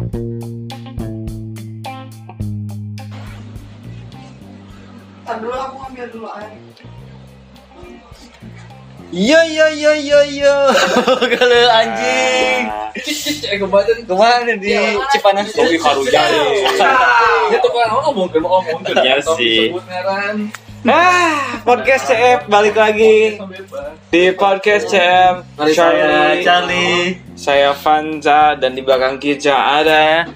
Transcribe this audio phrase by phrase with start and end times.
[0.00, 0.16] Ntar
[5.44, 6.56] dulu aku ngambil dulu air.
[9.12, 10.56] Yo yo yo yo yo.
[11.36, 12.64] Kalau anjing.
[13.50, 14.72] Eh kemarin Ke mana di
[15.12, 15.52] Cipanas?
[15.52, 16.22] Kopi Haruja
[17.52, 19.04] Itu kan ngomong kan ngomong kan.
[19.04, 19.68] Iya Atau sih.
[19.68, 20.48] disebut ngaran.
[20.80, 23.36] Ah, podcast CF balik lagi
[24.08, 25.44] di podcast CF.
[25.76, 30.28] Charlie, Charlie, saya Vanza dan di belakang kita ada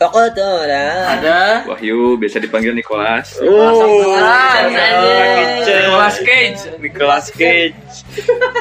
[0.00, 1.18] Toko Tora.
[1.18, 3.36] Ada Wahyu, biasa dipanggil Nicholas.
[3.42, 4.14] Oh,
[5.58, 6.60] Nicolas Cage.
[6.78, 7.74] Nicolas Cage.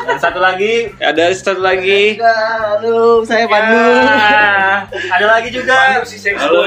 [0.04, 2.18] Dan satu lagi Ada satu lagi.
[2.20, 3.86] Halo, saya Pandu.
[4.04, 6.02] Ah, ada lagi juga.
[6.42, 6.66] Halo.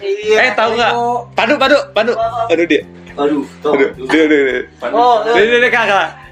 [0.00, 0.92] Iya, Eh, tahu nggak?
[1.34, 2.12] Padu, padu, padu.
[2.48, 2.86] Padu dia.
[3.18, 3.42] Aduh.
[3.66, 4.60] Aduh, dia, dia, dia.
[4.94, 6.27] Oh, Dia, dia, dia, kakak.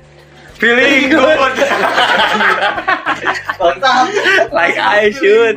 [0.56, 1.36] Feeling good.
[3.60, 4.06] mantap.
[4.52, 5.56] like I should.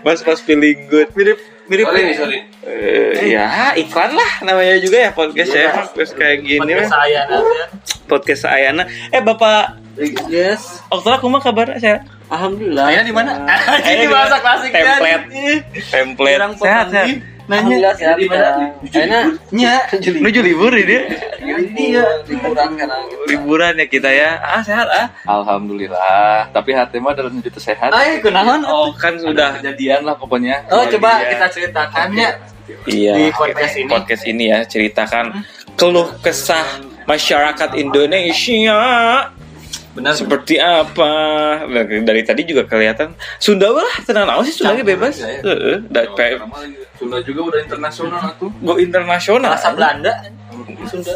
[0.00, 1.12] Mas mas feeling good.
[1.12, 1.86] Mirip mirip.
[1.88, 2.38] Sorry nih, sorry.
[2.62, 7.58] Eh, ya iklan lah namanya juga ya podcast ya podcast kayak gini saya nanti.
[8.06, 9.82] podcast Ayana eh bapak
[10.30, 10.80] Yes.
[10.88, 12.86] Oktober kumaha kabar saya Alhamdulillah.
[12.88, 13.32] Ayana di mana?
[13.82, 15.26] Ini bahasa klasik template
[15.90, 17.08] template sehat sehat
[17.50, 18.16] Nanya sehat.
[18.16, 18.70] Di mana?
[18.86, 19.24] Enak.
[19.50, 21.10] nya menuju libur ini
[21.64, 26.50] Ini ya liburan karena liburan ya kita ya ah sehat ah Alhamdulillah.
[26.50, 27.90] Tapi hati mah dalam juta sehat.
[27.90, 28.62] Ay, kunaon?
[28.64, 30.66] oh kan sudah Kejadian lah pokoknya.
[30.68, 31.28] Oh, coba Iya.
[31.30, 32.28] kita ceritakannya.
[32.84, 33.88] iya Di podcast ini.
[33.88, 36.64] podcast ini ya ceritakan keluh kesah
[37.04, 38.78] masyarakat Indonesia
[39.92, 40.14] Benar.
[40.14, 41.10] seperti apa
[41.66, 45.42] dari, dari tadi juga kelihatan Sunda lah tenang aja sih Sunda bebas ya.
[45.42, 46.48] Heeh, da- kayak
[46.96, 48.48] Sunda juga udah internasional tuh.
[48.62, 50.12] go internasional Bahasa Belanda.
[50.86, 51.12] Sunda.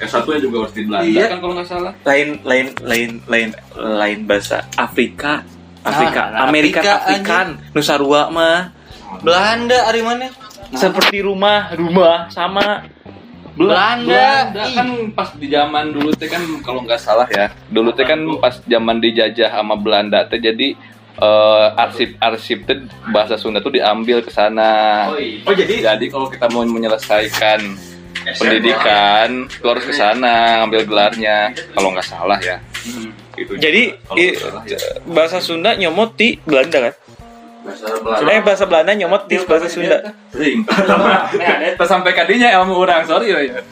[0.00, 1.26] S1 nya juga harus di Belanda Iya.
[1.28, 1.92] kan kalau nggak salah.
[2.02, 5.44] lain lain lain lain lain bahasa Afrika
[5.80, 8.72] Afrika Ah, Amerika Afrika, Afrikan Nusarua mah
[9.20, 10.28] Belanda hari mana?
[10.70, 12.86] seperti rumah rumah sama
[13.50, 14.46] Belanda.
[14.46, 17.50] Belanda kan pas di zaman dulu teh kan kalau nggak salah ya.
[17.66, 20.78] Dulu teh kan pas zaman dijajah sama Belanda teh jadi
[21.18, 22.78] eh, arsip-arsip teh
[23.10, 25.10] bahasa Sunda tuh diambil ke sana.
[25.42, 27.60] Oh jadi Jadi kalau kita mau menyelesaikan
[28.32, 31.38] pendidikan, lu harus ke sana ngambil gelarnya.
[31.70, 32.58] Kalau nggak salah ya.
[33.32, 33.56] Gitu.
[33.56, 34.76] jadi i- salah ya.
[35.06, 36.94] bahasa Sunda nyomot di Belanda kan
[37.62, 38.28] Bahasa Belanda.
[38.28, 39.96] eh bahasa Belanda nyomot di bahasa Sunda
[40.28, 40.60] Sering.
[41.78, 43.64] Tak sampai kadinya ilmu orang, sorry ya.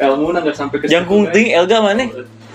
[0.00, 2.10] Ilmu nggak sampai ke jangkung ting Elga mana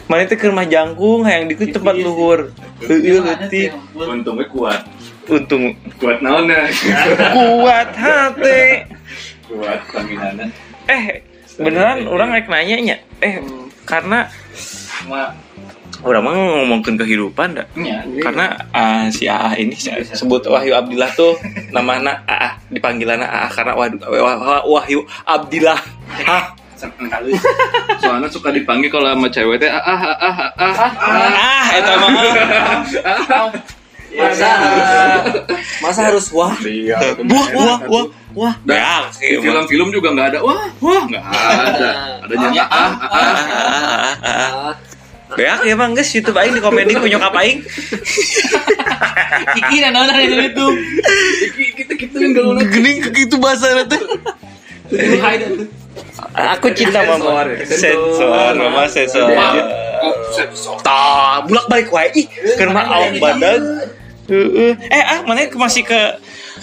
[0.06, 2.52] mana itu ke rumah jangkung yang di tempat luhur
[2.82, 4.82] Heeh leutik Untungnya kuat.
[5.26, 6.68] untung Kuat naonnya.
[7.32, 8.64] kuat hati
[9.53, 10.46] kuat staminanya.
[10.86, 11.22] eh
[11.56, 13.38] beneran orang naik nanya nya eh
[13.84, 14.25] karena
[16.03, 18.03] orang mah ngomongin kehidupan dah Iya.
[18.19, 21.38] karena ah, si AA ini saya sebut Wahyu Abdillah tuh
[21.69, 25.80] namanya AA dipanggilannya AA karena Wahyu, Wah- Wahyu Abdillah
[26.25, 26.52] Hah?
[27.96, 30.52] Soalnya suka dipanggil kalau sama cewek teh ah ah ah ah ah.
[30.59, 30.91] ah.
[31.31, 32.12] ah itu mah
[34.14, 34.52] Masa
[35.84, 36.56] masa harus wah?
[37.28, 41.04] wah wah wah wah ya Di film-film juga nggak ada wah wah.
[41.12, 41.90] Nggak ada.
[42.24, 43.12] Adanya ah ah ah.
[43.12, 43.36] ah.
[43.44, 44.76] ah, ah, ah.
[45.34, 47.66] Beak ya bang guys YouTube aing di komedi punya kapaing
[49.54, 50.68] Iki dan orang itu itu.
[51.74, 54.04] Kita kita nggak mau gening gitu bahasa itu dah tuh.
[56.34, 57.66] aku cinta mama Sensor.
[57.66, 57.66] Ya.
[57.66, 58.54] sensor.
[58.56, 59.28] Mama sensor.
[60.86, 62.30] Tah bulak balik wae.
[62.70, 63.62] Mah awak badan
[64.23, 64.72] Heeh.
[64.79, 66.00] eh ah mana masih ke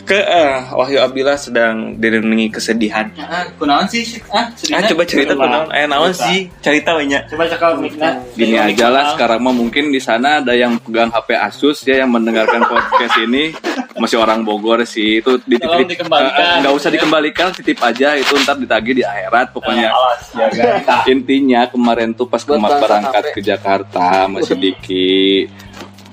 [0.00, 4.06] ke eh, Wahyu Abdillah sedang direnungi kesedihan Ah, kunaon sih?
[4.26, 8.16] Ah, ah coba cerita kunaon eh naon sih cerita we nya Coba cakap mikna.
[8.32, 12.08] Gini aja lah sekarang mah mungkin di sana ada yang pegang HP Asus ya yang
[12.08, 13.52] mendengarkan podcast ini
[13.94, 16.64] masih orang Bogor sih itu dititip Tolong dikembalikan.
[16.64, 19.92] nggak usah dikembalikan titip aja itu ntar ditagih di akhirat pokoknya
[20.32, 21.04] jaga.
[21.06, 25.52] intinya kemarin tuh pas kemas berangkat ke Jakarta masih dikit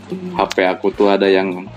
[0.09, 1.67] HP aku tuh ada yang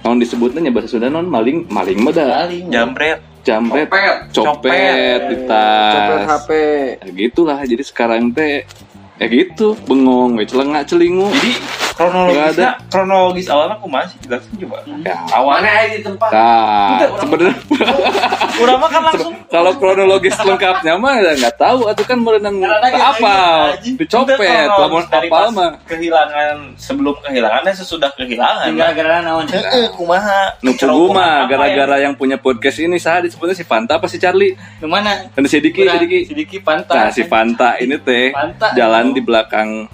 [0.00, 2.72] non disebutnya bahasa Sunda non maling maling mah dah Paling.
[2.72, 3.88] jambret jamret
[4.32, 4.32] Copet.
[4.32, 6.50] copet di tas Copet HP.
[6.98, 8.64] ya gitulah jadi sekarang teh
[9.16, 11.52] ya gitu bengong we celengak celingu jadi
[12.00, 14.76] kronologisnya kronologis awalnya aku masih jelasin coba.
[15.04, 15.16] Ya.
[15.36, 16.30] Mana di tempat?
[16.32, 17.56] Nah, sebenarnya
[18.60, 21.80] Urang mah kan langsung kalau kronologis lengkapnya mah ya nggak tahu.
[21.92, 22.56] Atau kan merenang
[22.96, 23.36] apa?
[23.84, 25.70] dicopet lamun dari apa mah.
[25.84, 28.72] kehilangan sebelum kehilangan dan sesudah kehilangan.
[28.72, 29.44] Gara-gara naon?
[29.48, 30.56] Heeh, kumaha?
[30.64, 34.56] Nuku guma gara-gara yang punya podcast ini sah disebutnya si Fanta apa si Charlie?
[34.56, 35.28] Di mana?
[35.36, 36.18] dan si Diki si Diki.
[36.30, 36.96] Sidiki pantai.
[36.96, 38.32] nah si Fanta ini teh
[38.72, 39.90] jalan di belakang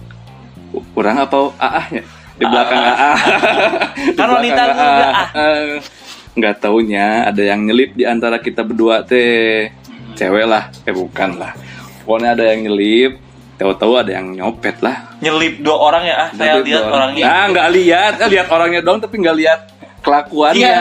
[0.94, 2.02] kurang apa aahnya
[2.36, 3.12] di belakang AA.
[4.12, 5.24] Di Kan wanita juga, AA.
[5.32, 5.64] Eh,
[6.36, 9.72] nggak taunya ada yang nyelip di antara kita berdua teh.
[10.16, 11.52] Cewek lah eh bukan lah.
[12.04, 13.12] Pokoknya ada yang nyelip
[13.56, 15.16] tahu-tahu ada yang nyopet lah.
[15.24, 17.24] Nyelip dua orang ya, ah saya Nyelip lihat orangnya.
[17.24, 19.60] ah nggak lihat eh, lihat orangnya dong tapi nggak lihat
[20.04, 20.60] kelakuannya.
[20.60, 20.80] Iya,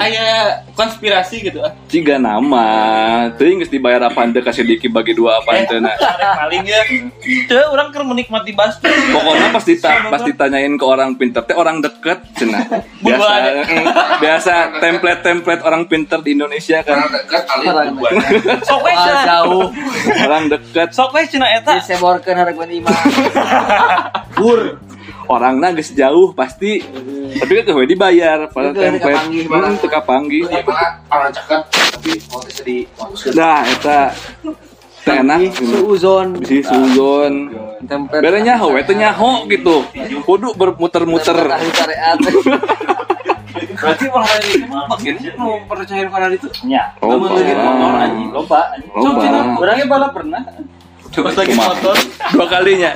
[0.00, 0.40] kayak
[0.72, 1.72] konspirasi gitu ah.
[1.86, 2.64] Ciga nama,
[3.36, 5.92] teuing geus dibayar apa ente kasih diki bagi dua apa ente na.
[6.40, 6.80] paling ya.
[7.20, 8.88] Itu orang kan menikmati basket.
[8.88, 12.64] Pokoknya pas dita pas ditanyain ke orang pinter teh orang deket cenah.
[13.04, 13.32] Biasa
[14.22, 17.04] biasa template-template orang pinter di Indonesia kan.
[17.10, 18.12] dekat kali buat
[18.68, 19.24] Sok we Ah, cenah.
[19.24, 19.66] jauh
[20.22, 21.76] Orang deket, Sok we cenah eta.
[21.76, 22.96] diseborkeun hareup imah
[24.32, 24.78] bur
[25.30, 26.82] orangna geus jauh pasti.
[27.30, 29.22] Tapi kan tuh dibayar pada Itu template.
[29.22, 30.02] Hmm, teka.
[30.18, 30.50] Ini
[31.06, 32.82] orang cakep tapi mau sedih
[33.38, 34.00] Nah, eta
[35.06, 35.38] teh enak.
[35.54, 37.34] suuzon Bisi suzon.
[37.86, 39.86] template Bere nyaho, we teh nyaho gitu.
[40.26, 41.38] Kudu bermuter-muter.
[43.80, 46.48] Berarti olahraga itu mah bagian mau percaya pada itu.
[46.68, 48.28] nya Oh, Ngelilin motor anjing.
[48.28, 49.00] loba anjing.
[49.00, 49.00] Loba.
[49.00, 49.44] Sok cenah.
[49.56, 50.42] Orangnya balap pernah.
[51.10, 51.96] Pas lagi motor,
[52.30, 52.90] Dua kalinya.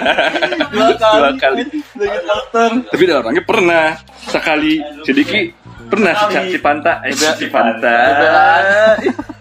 [0.74, 1.18] dua kali.
[1.18, 1.62] Dua kali.
[1.98, 2.70] Lagi motor.
[2.94, 3.86] Tapi ada orangnya pernah
[4.30, 5.60] sekali sedikit
[5.90, 6.48] pernah si Sekali.
[6.54, 7.96] si Panta eh si Panta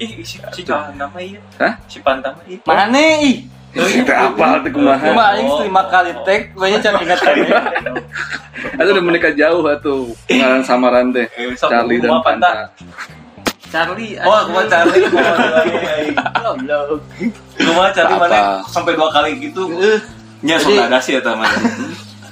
[0.01, 1.39] Ih, si si nama iya.
[1.61, 1.73] Hah?
[1.85, 2.57] Si Panta mah iya.
[2.65, 3.37] mana ih
[4.09, 9.61] apa tuh cuma kumaha aing lima kali tag banyak cara ingat itu udah menikah jauh
[9.61, 12.73] atuh pengaran samaran teh Eh, Charlie dan Panta?
[13.69, 15.05] Charlie Oh, aku mah Charlie.
[17.59, 19.69] Aku mah Charlie mana sampai dua kali gitu.
[20.41, 21.49] Nya sok Jadi- ada sih eta mah.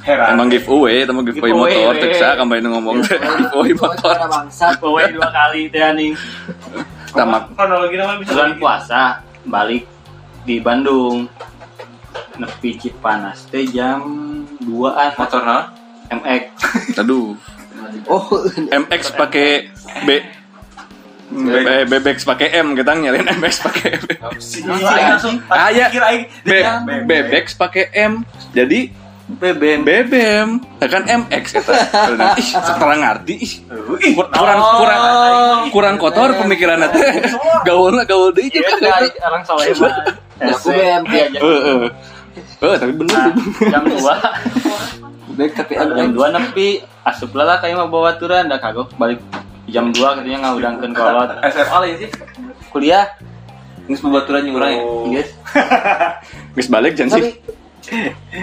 [0.01, 0.39] Heran.
[0.39, 2.16] emang giveaway emang giveaway Giveaway, motor we.
[2.16, 6.16] saya kembali ngomong giveaway motor bangsat Kowe dua kali teh anjing.
[7.12, 9.84] tamak Kronologi nama bisa Bulan puasa balik
[10.48, 11.28] di Bandung.
[12.39, 14.00] Nepi Cipanas teh jam
[14.63, 15.75] 2-an motor nah.
[16.07, 16.44] MX.
[16.95, 17.36] aduh
[18.07, 18.25] oh
[18.56, 19.68] MX pakai
[20.07, 20.24] B
[21.27, 21.47] B
[21.85, 24.03] Bebex pakai M kita nyariin MX pakai M.
[25.51, 25.91] Ah, ya.
[25.91, 28.24] pikir aing Be Bebex pakai M.
[28.56, 28.88] Jadi
[29.27, 29.83] BBM.
[29.83, 31.71] BBM kan MX kata.
[32.39, 33.35] Ih setelah ngerti.
[33.44, 33.53] Ih
[34.00, 35.01] Ih, kurang kurang
[35.68, 37.27] kurang kotor pemikiran teh
[37.68, 39.91] gaulna gaul deui Iya, juga dari orang Saweman.
[40.39, 41.79] aku BM Iya, Heeh.
[42.57, 43.35] Eh, tapi bener.
[43.35, 43.68] Tuh.
[43.68, 44.00] jam 2
[45.38, 46.69] baik tapi jam ada 2 nepi.
[47.03, 49.19] Asup lah kayak mah bawa turan dah kagok balik
[49.68, 51.30] jam 2 katanya ngaudangkeun kolot.
[51.54, 52.10] SMA lah sih.
[52.72, 53.06] kuliah?
[53.88, 54.81] Geus babaturan jeung urang ya.
[55.12, 55.30] guys
[56.56, 56.68] Geus?
[56.68, 57.34] Balik jan tapi sih.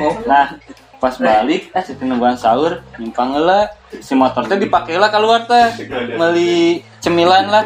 [0.01, 0.17] oh.
[0.25, 0.57] Nah
[1.01, 3.69] pas balik eh setin nungguan sahur nyimpang heula
[4.01, 5.85] si motor teh dipake lah keluar teh.
[6.17, 7.65] Beli cemilan lah.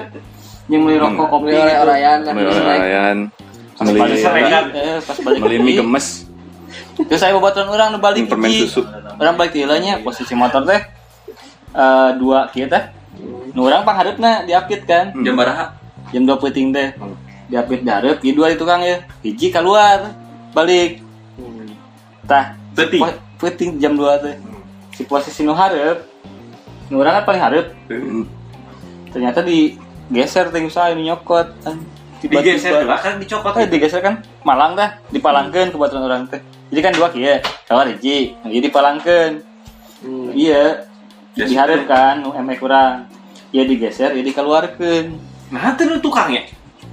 [0.67, 1.55] Yang beli rokok kopi.
[1.55, 1.83] Beli gitu.
[1.87, 2.35] orayan kan.
[2.35, 3.19] Beli orayan.
[3.79, 4.19] pas Beli balik
[4.75, 6.27] eh, pas balik beli mie gemes.
[6.99, 8.83] terus saya babaturan orang balik Permen susu.
[9.23, 10.83] orang balik tilanya posisi motor teh
[11.79, 12.98] eh, dua teh
[13.53, 15.11] nu urang pangharepna diapit kan?
[15.23, 15.75] Jam baraha?
[16.09, 16.95] jam dua peuting teh.
[17.49, 19.03] Diapit dihareup ieu dua itu kang ya.
[19.21, 20.13] Hiji keluar
[20.53, 21.01] balik.
[22.25, 23.01] Tah Peuting?
[23.01, 24.37] po- peuting jam 2 teh.
[24.93, 26.05] Si posisi nu hareup
[26.89, 27.67] nu urang kan paling hareup
[29.09, 31.77] ternyata digeser teh usaha ini nyokot kan
[32.19, 33.55] Digeser lah kan dicopot.
[33.55, 34.19] Eh, digeser kan?
[34.43, 36.43] Malang dah dipalangkeun ke baturan orang teh.
[36.69, 39.33] Jadi kan dua kieu keluar hiji nah, jadi dipalangkeun
[40.35, 40.88] iya
[41.47, 43.07] dihareup kan nu emek urang
[43.55, 46.45] iya digeser iya dikeluarkeun Nah, teh nu tukang ya.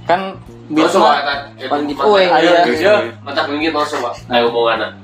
[0.06, 0.32] kan
[0.66, 2.62] Biasa biasa Pan giveaway Aya.
[2.66, 2.94] ya.
[3.22, 4.10] Mata pinggir mau coba.
[4.30, 4.94] Ayo omongan.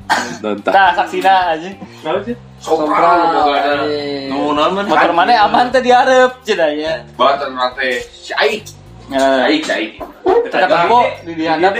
[0.62, 1.70] Tah saksina aja
[2.62, 3.82] Sopra ada.
[4.30, 4.86] Nu naon man?
[4.86, 8.62] motor mana aman teh dihareup cenah ya Bawa nate si Aik.
[9.10, 9.90] Eh, Aik, Aik.
[10.48, 10.66] Kita
[11.26, 11.74] di dihandap.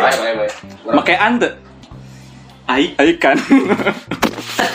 [0.91, 1.49] Make ante.
[2.67, 2.91] Aik.
[2.99, 3.39] Aikan.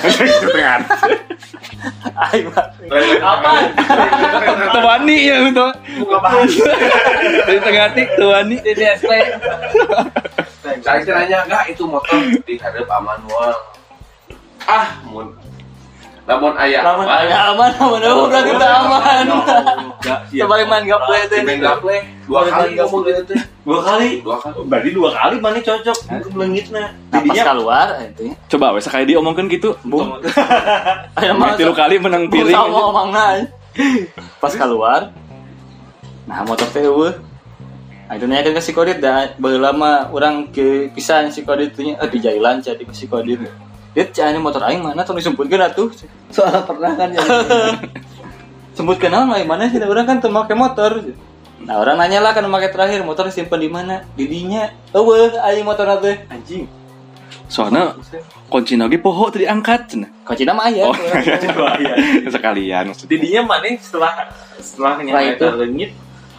[0.08, 1.24] aing
[2.48, 2.66] mah.
[3.22, 3.52] Apa?
[4.78, 5.68] Tuani ya itu.
[7.48, 8.58] Dari tengah hati tuani.
[10.84, 13.56] Saya kiranya enggak itu motor dihadap aman wal.
[14.68, 15.32] Ah, mun.
[16.28, 17.24] Lamun aya Lamun apa?
[17.24, 19.26] Aya aman aman oh, berarti teh aman.
[20.28, 21.40] Sebalik main gaple teh.
[21.40, 23.40] Main gaple dua kali ngomong gitu teh.
[23.64, 24.20] Dua kali.
[24.20, 24.60] Dua kali.
[24.68, 26.92] Berarti dua kali mana cocok ke belengitna.
[27.16, 28.36] Nah, pas keluar itu.
[28.52, 29.80] Coba wes kayak diomongkan gitu.
[29.88, 30.20] Bung.
[31.16, 32.52] Aya mah Tilu kali menang piring.
[32.52, 33.48] Sama omongna.
[34.44, 35.16] Pas keluar.
[36.28, 37.16] Nah, motor teh eueuh.
[38.08, 42.20] Itu nanya ke si Kodit dah baheula mah urang ke pisan si Kodit eh di
[42.20, 43.48] jailan jadi si Kodit.
[43.98, 45.90] Dit cani motor aing mana tong disumputkeun atuh.
[46.30, 47.22] soalnya pernah kan ya
[48.78, 51.02] Sebutkeun naon mah mana sih urang kan teu make motor.
[51.66, 54.06] Nah, orang nanya lah kan make terakhir motor disimpan di mana?
[54.14, 54.70] Di dinya.
[54.94, 56.30] Eueuh aya motor teh.
[56.30, 56.70] Anjing.
[57.50, 57.98] Soalnya
[58.54, 59.98] kunci lagi poho tadi angkat.
[60.22, 60.86] Kunci nama aya.
[60.86, 60.94] Oh,
[62.38, 63.18] sekalian maksudnya.
[63.18, 64.30] Didinya mana setelah
[64.62, 65.42] setelah nyampe itu.
[65.42, 65.92] eta leungit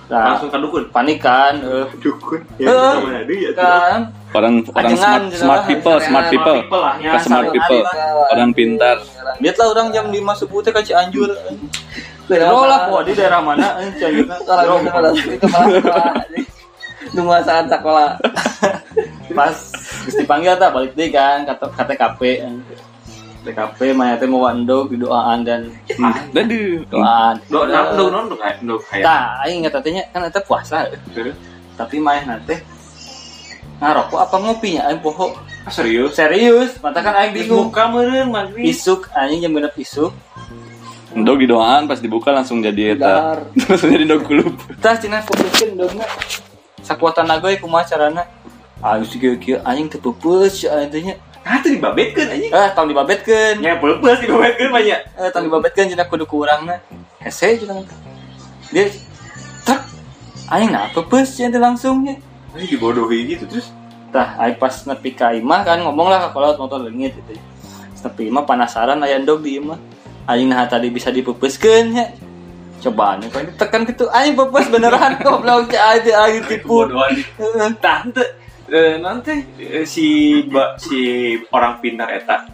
[0.09, 0.85] Nah, langsung ke dukun.
[0.88, 1.61] panik kan.
[1.61, 1.85] eh.
[2.00, 2.41] Dukun.
[2.57, 3.53] Eh, Sama ya.
[3.53, 4.00] kan.
[4.33, 5.69] Orang orang Ajengan, smart, smart cenah.
[5.69, 6.59] people, smart people.
[6.81, 7.12] lah ya.
[7.12, 7.81] Ke smart people.
[8.33, 8.97] Orang pintar.
[9.41, 11.29] Lihat lah orang jam 5 subuh teh ka Cianjur.
[12.29, 13.81] Bro lah, wah di daerah mana?
[13.85, 14.25] Eh, Cianjur.
[14.45, 16.12] Kalau gitu itu malah sekolah.
[17.12, 18.11] Nunggu saat sekolah.
[19.33, 19.57] Pas
[20.09, 21.85] dipanggil tah balik deui kan ke ke
[23.49, 23.78] TKP.
[23.81, 25.73] TKP maya teh mau wandog didoaan dan
[26.37, 26.85] Aduh.
[26.93, 27.40] doaan.
[27.49, 28.61] Do na do non do kayak.
[29.00, 30.87] Tah, aing nya kan eta puasa.
[31.78, 32.59] Tapi maya nanti
[33.78, 35.33] ngarokok apa ngopinya aing poho.
[35.64, 36.17] Ah, serius.
[36.17, 37.71] Serius, mata kan aing bingung.
[37.71, 38.64] Buka meureun maghrib.
[38.67, 40.12] Isuk anjing jam genep isuk.
[41.19, 43.07] Dog di doaan pas dibuka langsung jadi eta.
[43.09, 43.38] Dar.
[43.69, 44.52] Langsung jadi dog kulub.
[44.83, 46.05] Tah cenah fokuskeun dogna.
[46.85, 48.25] Sakuatan nagoy kumaha carana?
[48.78, 51.19] Ah, geus kieu anjing teu peupeus anjing.
[51.49, 52.52] Ah, tadi babetkeun anjing.
[52.52, 53.64] Eh, tong dibabetkeun.
[53.64, 55.00] Ya peupeus dibabetkeun banyak.
[55.17, 56.76] Eh, tong dibabetkeun cenah kudu ku urangna.
[57.25, 57.88] Hese cenah.
[58.69, 58.93] Dia
[59.64, 59.88] tak
[60.52, 62.21] anjing nah peupeus cenah teh langsung nya.
[62.52, 63.73] Anjing dibodohi gitu terus.
[64.12, 67.40] Tah, ai pas nepi ka imah kan ngomong lah ka kolot motor leungit gitu.
[68.05, 69.81] Nepi imah penasaran aya di imah.
[70.28, 72.12] Anjing nah tadi bisa dipepeuskeun nya.
[72.78, 76.85] Cobaan kok ditekan gitu anjing pepes beneran goblok itu anjing tipu.
[76.93, 77.73] Heeh.
[77.81, 80.06] Tante eh, nanti eh, si
[80.48, 82.44] ba, si orang pintar eta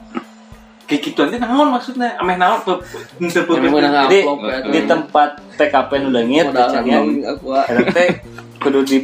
[0.84, 2.74] kayak gitu nanti naon maksudnya ameh naon pe
[3.18, 4.20] Jadi
[4.68, 7.00] di tempat TKP nu leungit cenah
[7.34, 7.64] ah.
[7.66, 8.08] eta teh
[8.60, 8.98] kudu di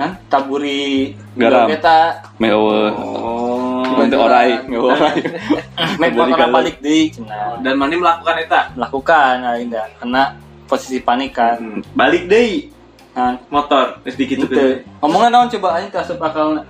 [0.00, 1.68] kan taburi Garam.
[1.68, 2.80] Eta Mewe.
[2.96, 3.84] Oh.
[4.00, 5.20] Nanti orai, mewe orai.
[6.00, 6.56] motor garam.
[6.56, 7.60] balik deui cenah.
[7.60, 11.60] dan mana melakukan eta Melakukan aing dah kena posisi panik kan.
[11.60, 12.72] Hmm, balik deui
[13.14, 13.98] Kan motor.
[14.06, 14.86] Terus dikitu Gitu.
[15.02, 16.62] Omongan naon coba aja kasih akal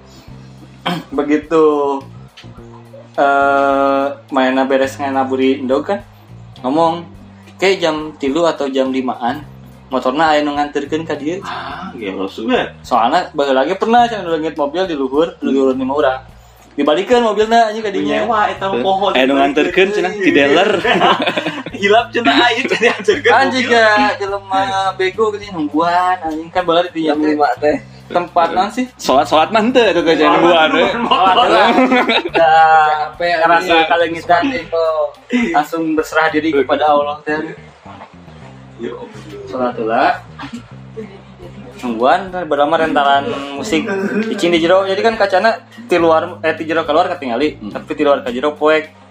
[1.19, 1.65] begitu
[3.21, 6.01] eh mainnya beres nganaburi indog kan?
[6.65, 7.05] Ngomong
[7.61, 9.45] kayak jam tilu atau jam limaan
[9.91, 11.43] motornya aya nu nganterkeun ka dieu.
[11.45, 15.93] Ah gelo sudah soalnya balik lagi pernah cenah leungit mobil di luhur di luhur lima
[15.93, 16.21] orang
[16.81, 20.71] dibalikeun mobilnya anjing ka dinya nyewa eta pohon Eh nu nganterkeun cenah di dealer.
[21.81, 27.09] hilap cenah aing tadi anjirkeun anjing ya jelema bego gini nungguan anjing kan bala di
[27.09, 27.77] lima teh.
[28.11, 30.83] tempat non sih Salat-salat mah henteu eta teh jangan buan we.
[30.83, 31.71] Udah
[32.35, 33.87] Capek ngerasa anjing.
[33.87, 34.43] kalengitan
[35.55, 37.39] langsung berserah diri kepada Allah teh.
[39.47, 40.27] Salatullah.
[41.81, 43.89] Nungguan berlama rentalan musik
[44.29, 44.85] icing di jero.
[44.85, 47.73] Jadi kan kacana di luar eh di jero keluar ketinggali.
[47.73, 49.10] Tapi di luar ke jero poek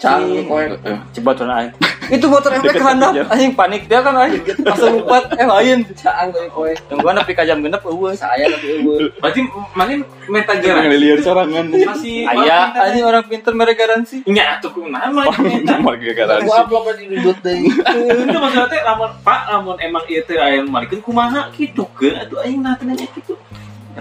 [0.00, 0.64] Canggih kowe.
[1.12, 1.72] coba tuh aing
[2.16, 3.84] itu motor efek handap anjing panik.
[3.86, 6.72] Dia kan anjing langsung lupa eh lain Caang tuh kowe.
[6.88, 9.12] nungguan tapi ka jam genep eueuh Saya tapi eueuh.
[9.20, 9.40] berarti
[9.76, 11.64] mana meta garansi liar sorangan.
[11.68, 14.24] masih aya anjing orang pinter mereka garansi.
[14.24, 16.48] Nya atuh kumaha mah Cuma garansi.
[16.48, 17.68] Gua upload di dudut deui.
[17.70, 22.16] itu maksudnya lamun pak lamun emang ieu teh aya malikeun kumaha kitu ke?
[22.16, 23.06] Atuh aing nah ya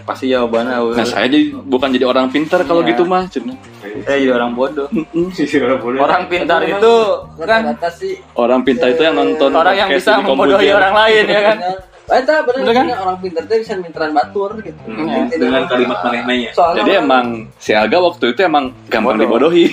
[0.01, 0.75] pasti jawabannya.
[0.93, 2.89] Nah, saya jadi bukan jadi orang pintar kalau Iya.
[2.91, 3.57] gitu mah, cenah.
[3.99, 4.87] saya jadi orang bodoh
[5.97, 6.93] orang orang pintar itu
[7.37, 11.57] kan sih Orang pintar itu yang nonton orang yang bisa membodohi orang lain ya kan
[12.09, 12.85] Eta bener Bener kan?
[12.99, 14.81] orang pintar teh bisa minteran batur gitu.
[14.83, 17.25] Hmm, dengan kalimat maneh nanya Soalnya Jadi orang- emang
[17.55, 19.49] si Alga waktu itu emang gampang Bodoh.
[19.53, 19.65] dibodohi.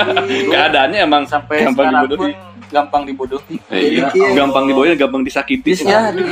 [0.48, 2.16] Keadaannya emang sampai gampang dibodohi.
[2.16, 2.30] pun
[2.70, 4.08] gampang dibodohi Eh, iya.
[4.10, 4.28] Iya.
[4.34, 5.76] Gampang dibodohi, gampang disakiti.
[5.84, 6.24] ya di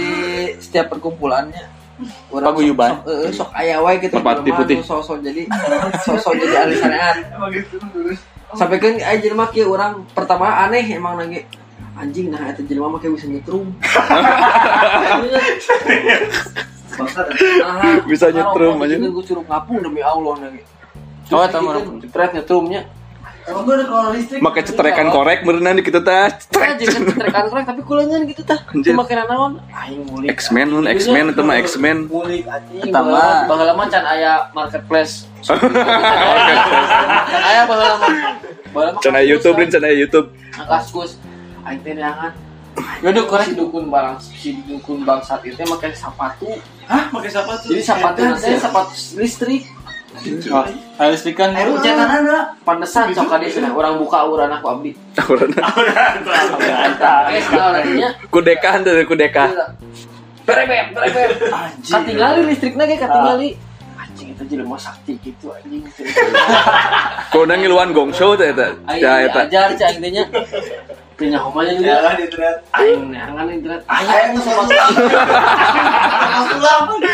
[0.57, 1.82] setiap perkumpulannya
[2.29, 2.91] orang Paguyuban.
[2.91, 4.77] sok, eh, sok aya wae gitu Merpati putih.
[4.83, 5.43] sosok jadi
[6.07, 7.17] sosok jadi ahli syariat.
[8.53, 11.45] Sampai kan aja jelema kieu orang pertama aneh emang lagi
[11.97, 13.67] anjing nah eta jelema mah kayak bisa nyetrum.
[16.93, 20.61] Nah, Bisa nyetrum, aja gue suruh ngapung demi Allah nage
[21.33, 22.81] oh itu mah Jepret nyetrumnya
[23.43, 24.39] Emang gue kalau listrik.
[24.39, 26.31] Make cetrekan korek berenang di kita teh.
[26.55, 28.63] Nah, jadi cetrekan korek tapi kulengan gitu tah.
[28.71, 32.07] Cuma kena naon Aing mulik X-Men nun, X-Men itu mah X-Men.
[32.07, 32.87] Mulik anjing.
[32.87, 33.51] Pertama.
[33.51, 35.27] Baheula mah can aya marketplace.
[35.43, 35.59] Can
[37.43, 38.11] aya baheula mah
[38.73, 40.31] mah Channel YouTube, Lin, channel YouTube.
[40.55, 41.19] Kaskus
[41.67, 42.31] Aing teh neangan.
[43.03, 46.49] Yaudah korek dukun barang si dukun bangsat itu make sepatu.
[46.89, 47.11] hah?
[47.13, 49.63] Pakai siapa tuh Jadi sepatu nanti sepatu listrik.
[50.53, 50.65] Oh,
[51.01, 52.53] ayo listrikan Ayo cetan ada.
[52.63, 54.93] Pantesan sok kadi cenah urang buka urang aku abdi.
[55.17, 55.49] Oke,
[57.41, 59.49] sekarangnya Kudekan tuh, kudeka.
[60.43, 61.31] Berebeb, berebeb.
[61.87, 63.57] Katingali listrikna ge katingali.
[63.97, 65.87] Anjing itu jelema sakti gitu anjing.
[67.33, 68.77] Kau udah ngiluan gong show tuh eta.
[68.91, 70.25] Aing Ya ajar cai aing teh nya.
[71.17, 72.17] Punya homanya juga.
[72.17, 73.83] di internet Aing neangan internet.
[73.87, 74.63] Aing sama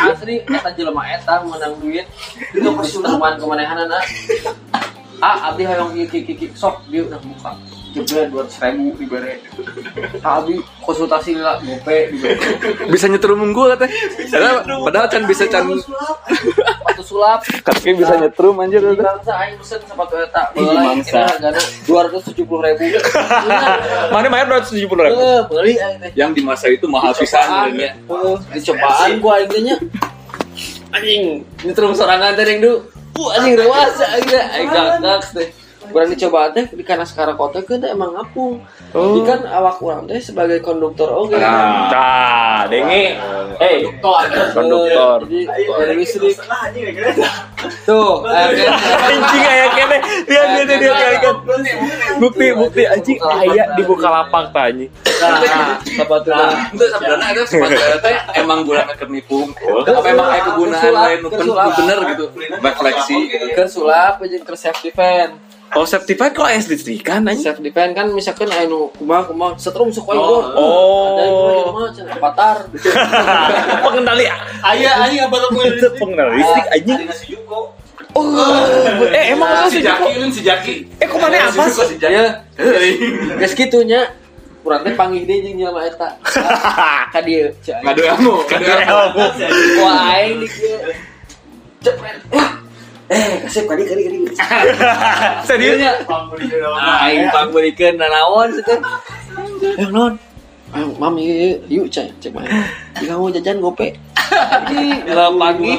[0.08, 2.06] Asli eta jelema eta menang duit.
[2.54, 3.98] Itu persuruhan kemanehanana.
[5.18, 7.50] ah abdi hoyong kiki kiki sok dia udah buka
[7.96, 9.40] jebret dua ratus ribu dibere
[10.20, 12.12] ah abdi konsultasi lah gope
[12.88, 13.88] Bisa nyetrum unggul teh.
[14.28, 19.04] Padahal padahal can bisa can sepatu sulap kaki bisa nyetrum anjir di teh.
[19.04, 21.20] bangsa aing pesen sepatu eta beli bangsa.
[21.88, 22.98] dua ratus tujuh puluh ribu
[24.12, 24.94] Mana bayar 270 ribu.
[24.96, 27.92] Eh, beli aing teh Yang di masa itu mahal pisan ya.
[27.96, 29.76] Heeh, dicobaan gua aing teh nya.
[30.88, 31.44] Anjing,
[31.76, 32.72] terus sorangan teh ding du.
[33.18, 34.42] Uh, anjing rewasa aing teh.
[34.56, 35.48] Aing gagak teh.
[35.88, 38.60] Kurang dicobaan teh di kana sekarang kota teh emang ngapung.
[38.92, 41.40] Jadi kan awak urang teh sebagai konduktor oge.
[41.40, 41.88] Nah.
[41.88, 43.16] Tah, dengi.
[43.58, 43.88] Eh,
[44.54, 45.26] Konduktor.
[45.26, 46.36] Jadi dari listrik.
[47.88, 48.22] Tuh,
[49.08, 49.98] anjing aya kene.
[50.28, 51.34] Lihat dia dia dia kalikan.
[52.22, 54.90] Bukti bukti anjing aya di Bukalapak tah anjing.
[55.18, 59.50] nah, sepatu Nah, itu sebenarnya itu sepatu teh emang gulana keur nipu.
[59.84, 62.26] Apa emang aya kegunaan lain bener gitu.
[62.62, 63.46] Refleksi gitu.
[63.56, 64.44] ke sulap jeung
[65.68, 66.34] ke self defense.
[66.34, 67.44] Oh, kok es listrikan anjing.
[67.44, 71.18] Self defense kan misalkan anu kumaha kumaha setrum sok wae Oh.
[71.18, 72.56] Ada yang mau mah cenah avatar.
[73.84, 74.24] Pengendali
[74.64, 77.00] Aya anjing apa tuh itu pengendali listrik anjing.
[78.16, 78.24] Oh,
[79.12, 80.74] eh emang lu si sih Jaki ini si Jaki.
[80.96, 82.00] Eh, kok mana apa sih?
[82.00, 82.42] Ya.
[83.38, 84.10] Geus kitunya
[84.64, 86.08] urang teh panggih deui jeung jelema eta.
[87.14, 87.52] Ka dieu.
[87.62, 87.84] cai.
[87.84, 89.24] Ngadu ilmu, ngadu ilmu.
[89.84, 90.78] Wah aing di kieu.
[91.84, 92.16] Cepet.
[93.08, 94.18] Eh, Eh, kasih kadi kadi kadi.
[95.48, 95.92] Seriusnya?
[96.76, 98.76] Ah, aing pangbeulikeun nanaon sih teh.
[99.80, 100.12] Eh, non.
[100.68, 102.44] Ah, Mami, yuk cai, cek main.
[103.00, 103.96] Jika mau jajan gope.
[105.08, 105.72] Enggak pagi.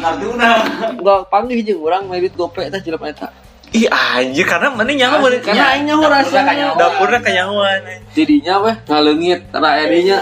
[0.98, 3.29] Enggak pagi jeung urang merit gope teh jelema eta.
[3.69, 6.41] Ih anjir karena mana nyawa mana Karena aing rasa.
[6.74, 7.79] dapurnya kenyawan.
[8.17, 10.17] Jadinya weh ngaleungit karena edinya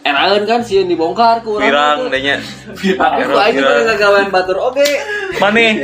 [0.00, 1.68] Eraeun kan sieun dibongkar ku urang.
[1.68, 2.08] Pirang tuh.
[2.08, 2.36] danya.
[2.72, 4.88] Tapi ku aing teh ngagawean batur oge.
[5.36, 5.76] Mana?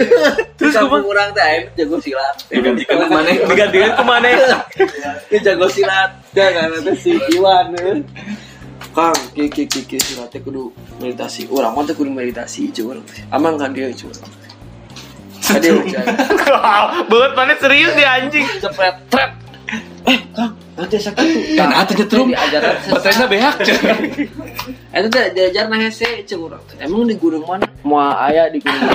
[0.57, 2.37] Terus ku urang teh aing jago silat.
[2.49, 3.31] Digantikan ke mana?
[3.53, 4.29] Digantiin ke mana?
[5.29, 6.17] Ke jago silat.
[6.33, 7.77] Ya kan teh si Iwan.
[7.77, 8.01] eh.
[8.97, 11.45] Kang, ki ki ki ki silat teh kudu meditasi.
[11.53, 12.97] Urang mah teh kudu meditasi cuy.
[13.29, 14.13] Amang kan dia cuy.
[15.47, 15.69] Tadi
[17.07, 18.49] Banget mana serius dia anjing.
[18.59, 19.31] cepet trap.
[20.09, 21.43] Eh, Kang, nanti sakit tuh.
[21.57, 22.29] Nah, atuh nyetrum.
[22.93, 23.57] Baterainya beak.
[24.93, 26.61] Itu teh diajar nah hese cek urang.
[26.81, 27.65] Emang di gunung mana?
[27.81, 28.93] Moal aya di gunung.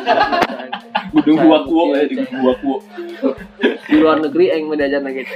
[1.11, 2.77] Gunung gua kuo ya di gua kuo.
[3.61, 5.33] Di luar negeri aing mah diajar nah gitu.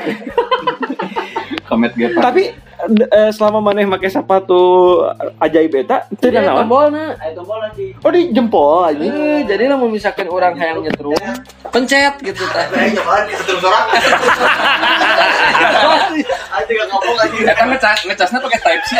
[1.66, 2.22] Komet gepa.
[2.22, 2.54] Tapi
[2.94, 5.02] eh, selama mana pakai sepatu
[5.42, 6.66] ajaib eta itu Jadi naon?
[6.66, 7.18] tombolna.
[8.06, 9.02] Oh di jempol aja.
[9.02, 11.18] Eh, jadi lah misalkan orang hayang nyetrum,
[11.74, 12.46] pencet gitu
[16.36, 17.48] teh.
[17.48, 18.91] Eta ngecas ngecasnya pakai type C.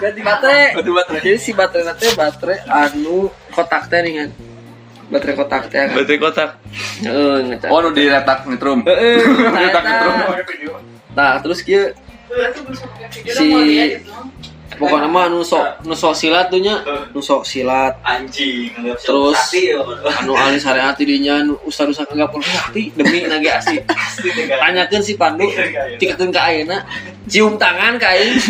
[0.00, 0.66] Ganti baterai.
[0.78, 1.20] Ganti baterai.
[1.22, 4.30] Jadi si baterai nanti baterai anu kotak teh nih kan.
[5.12, 5.88] Baterai kotak teh kan.
[5.94, 6.50] Baterai kotak.
[7.04, 7.70] Heeh, ngecas.
[7.70, 8.80] Oh, nu diretak nitrum.
[8.86, 9.90] Heeh, nah, Diretak eta.
[9.92, 10.14] nitrum.
[11.14, 11.94] Nah, terus kieu
[13.30, 13.48] si
[14.76, 16.82] pokoknya mah nu sok nu sok silat tuh nya,
[17.14, 17.94] nu sok silat.
[18.04, 18.74] Anjing.
[19.00, 19.38] Terus
[20.20, 23.82] anu ahli syariat dinya nu ustaz ustaz enggak perlu sakti demi nage asik.
[24.60, 25.46] Tanyakeun si Pandu,
[26.00, 26.84] tikeun ka ayeuna,
[27.30, 28.36] cium tangan ka aing.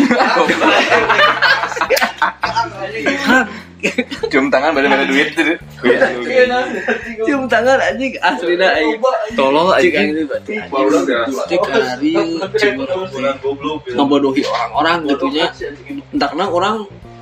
[4.31, 5.29] Cium tangan beda-beda duit.
[7.25, 8.99] cium tangan anjing aslina aing.
[9.37, 10.27] Tolol anjing
[12.57, 12.75] cium
[13.93, 15.45] ngebodohi orang-orang gitunya.
[16.13, 16.75] Entah kenapa orang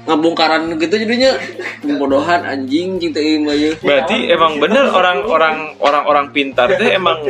[0.03, 1.31] ngabongkaran gitu jadinya
[1.79, 3.71] pembodohan anjing cinta mah ye.
[3.79, 7.23] Berarti emang bener orang-orang orang-orang pintar teh emang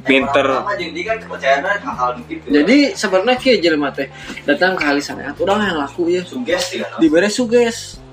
[0.00, 0.46] pinter.
[0.80, 1.16] Jadi kan
[2.24, 2.46] gitu.
[2.96, 4.08] Sebenarnya kieu jelema teh
[4.48, 6.24] datang ke halisan orang yang laku ya.
[6.24, 6.96] Sugesti kan.
[6.96, 8.05] diberi suges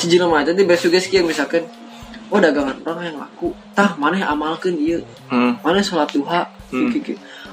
[0.00, 1.68] si jelema teh suges kieu misalkan
[2.32, 5.60] oh dagangan orang yang laku tah mana yang amalkan ieu Hmm.
[5.60, 6.88] mana sholat duha Hmm.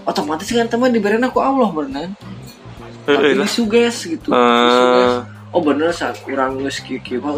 [0.06, 2.08] Otomatis kan teman diberi aku Allah bener
[3.04, 3.50] Heeh tapi lah.
[3.50, 4.72] suges gitu Eh.
[4.72, 5.14] Suges.
[5.52, 7.34] oh bener saat kurang geus kieu kieu mah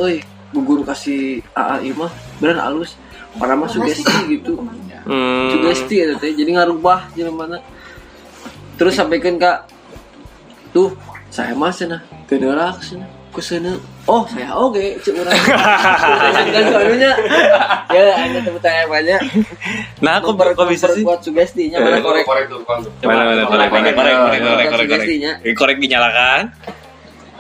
[0.52, 2.93] bu guru kasih AA ieu mah bener alus
[3.39, 4.60] para mah sugesti gitu
[5.08, 5.50] Hmm.
[5.50, 7.58] sugesti eta teh jadi ngarubah jelema
[8.76, 9.65] terus sampaikan kak
[10.69, 10.93] tuh
[11.30, 12.78] saya mah cenah teu neurak
[13.39, 13.75] seuneu
[14.06, 15.32] oh saya oge cek urang
[16.54, 17.12] kan soalnya
[17.89, 19.21] ya ada tepuk tangan banyak
[19.99, 21.04] Nah, kok kok bisa sih?
[21.04, 22.63] buat sugestinya mana korek korek tuh.
[23.04, 24.80] Mana mana korek korek korek korek korek korek korek.
[24.86, 26.41] sugestinya Eh, Korek dinyalakan.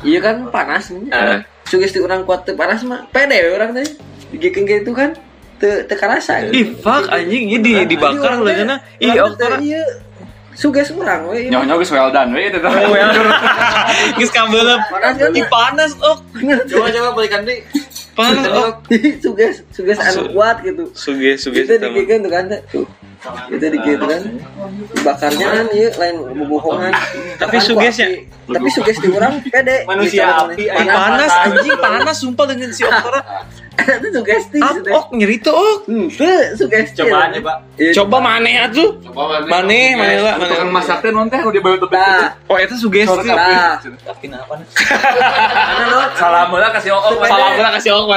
[0.01, 1.39] iya kan panas Ah.
[1.63, 3.87] sugesti orang kuat panas mah pede we orang teh
[4.29, 5.15] digikeun gitu kan
[5.55, 8.79] teu teu karasa Ih, fuck anjing ini di dibakar lah cenah.
[8.97, 9.59] Ih, oktor.
[10.59, 11.63] Suges urang we ieu mah.
[11.63, 12.59] Nyawa-nyawa geus well done we eta.
[14.19, 14.79] Geus kabelep.
[14.91, 15.31] Panas kan?
[15.31, 16.19] Ih, panas, ok.
[16.67, 17.59] coba coba balikan deh
[18.11, 18.91] Panas, ok.
[19.17, 22.59] suges suges anu kuat gitu Suge suge kita dibikin tuh kan teh.
[22.67, 22.83] tuh
[23.47, 24.21] itu dikit kan
[25.01, 26.91] bakarnya kan iya lain bohongan
[27.35, 28.07] Tapi sugesnya?
[28.45, 33.19] tapi sugesti orang pede Manusia Gitu, api, panas anjing panas sumpah dengan si Oktora.
[33.79, 34.91] Itu sugesti sudah.
[34.99, 35.87] ok nyeri tuh ok.
[36.09, 36.27] Itu
[36.59, 37.57] sugesti Coba aja, Pak.
[37.95, 38.89] Coba maneh atuh.
[38.99, 40.51] Coba Maneh, maneh lah, maneh.
[40.51, 43.29] Tukang masaknya non teh udah bawa nah Oh, itu sugesti.
[43.29, 44.63] nah mana
[45.87, 48.11] lo Salam lah kasih ong Salam lah kasih ok.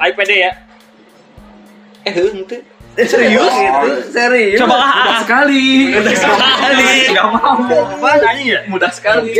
[0.00, 0.52] Ai pede ya.
[2.06, 2.77] Eh, henteu.
[3.06, 5.20] Serius gitu serius Coba ah.
[5.22, 7.14] sekali Udah sekali.
[7.14, 8.10] nggak mau apa
[8.42, 8.60] ya?
[8.66, 9.34] mudah sekali.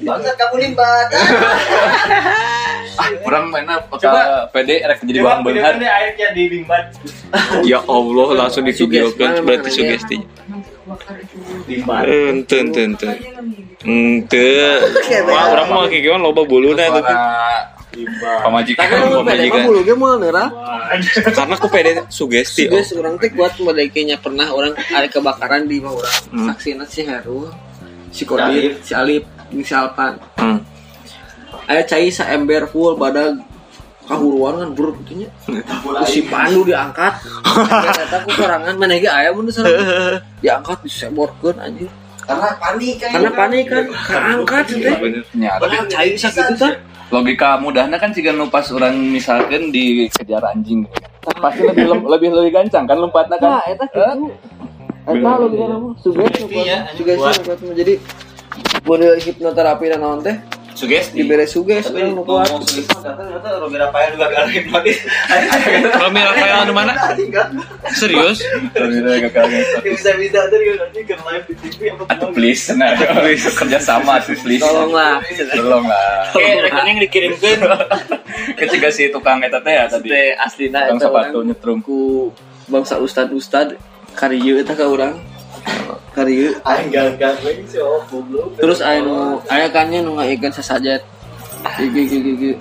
[0.00, 1.06] Bangsat kamu limbat.
[3.00, 6.92] ah orang mainnya bakal pede rek jadi bang benghar airnya di limbat.
[7.64, 10.28] Ya Allah langsung di video Sugesti, kan berarti sugestinya.
[11.68, 12.02] Limbat.
[12.08, 14.52] Ente ente ente.
[15.26, 16.86] Wah, orang mau kayak gimana loba bulu nah
[17.94, 18.08] itu.
[18.18, 20.44] pamajikan Tapi lu pede mah pamajikan bulu ge moal neura.
[21.28, 22.68] Karena aku pede sugesti.
[22.68, 22.80] Oh.
[22.80, 26.16] Suges orang teh kuat mendekenya pernah orang ada kebakaran di bawah orang.
[26.32, 26.46] Hmm.
[26.52, 27.52] Saksina si Heru,
[28.08, 30.16] si Kodit, si Alip, si Alpan.
[30.40, 30.60] Hmm.
[31.68, 33.38] Aya cai sa ember full badag
[34.02, 35.28] kahuruan kan bur gitu nya.
[36.08, 37.22] Si Pandu diangkat.
[38.02, 39.46] Eta ku sorangan mana ge aya mun.
[40.42, 41.88] Diangkat diseborkeun anjir.
[42.22, 43.10] Karena panik kan.
[43.18, 44.96] Karena panik kan keangkat teh.
[45.38, 46.74] nyata Padahal cai sakitu tah.
[47.12, 50.88] Logika mudahnya kan jika nu pas orang misalkan dikejar anjing.
[51.22, 54.32] Pasti lebih lem- lebih lebih gancang kan lompatnya Nah, kan eta kitu.
[55.02, 57.20] Eta lo gimana mah suges suges suges
[57.74, 57.94] jadi
[58.82, 60.36] model hipnoterapi dan naon teh
[60.72, 61.20] Sugesti.
[61.20, 64.98] dibere suges Tapi orang kata kata Romi Rafael juga gak hipnotis.
[66.00, 66.92] Romi Rafael anu mana?
[67.92, 68.40] Serius?
[69.84, 73.78] Bisa bisa tuh dia nanti ke live di TV apa Atuh please, nah, please kerja
[73.78, 74.64] sama sih please.
[74.64, 75.20] Tolonglah.
[75.52, 76.32] Tolong lah.
[76.32, 77.58] Oke, rekening dikirimkan.
[78.58, 80.08] Kecegah si tukang eta teh ya tadi.
[80.08, 81.78] Teh aslina Tukang eta sepatu orang nyetrum.
[81.82, 82.30] ku
[82.70, 83.74] bangsa ustad ustad
[84.14, 85.31] karieu eta ka urang.
[86.12, 88.04] Lagi sih oh.
[88.60, 91.02] Terus aya nu aya kannya nu ngaikeun sasajet.
[91.78, 92.52] Gigi gigi gigi.